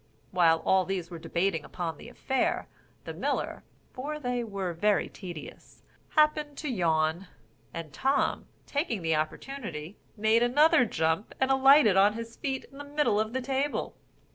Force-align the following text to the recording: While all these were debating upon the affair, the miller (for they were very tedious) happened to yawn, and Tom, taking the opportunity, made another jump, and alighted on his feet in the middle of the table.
While 0.31 0.63
all 0.65 0.83
these 0.83 1.11
were 1.11 1.19
debating 1.19 1.63
upon 1.63 1.97
the 1.99 2.09
affair, 2.09 2.67
the 3.03 3.13
miller 3.13 3.63
(for 3.93 4.19
they 4.19 4.43
were 4.43 4.73
very 4.73 5.07
tedious) 5.09 5.83
happened 6.15 6.57
to 6.57 6.69
yawn, 6.69 7.27
and 7.71 7.93
Tom, 7.93 8.47
taking 8.65 9.03
the 9.03 9.15
opportunity, 9.15 9.97
made 10.17 10.41
another 10.41 10.85
jump, 10.85 11.35
and 11.39 11.51
alighted 11.51 11.97
on 11.97 12.13
his 12.13 12.35
feet 12.35 12.65
in 12.71 12.79
the 12.79 12.83
middle 12.83 13.19
of 13.19 13.33
the 13.33 13.41
table. 13.41 13.95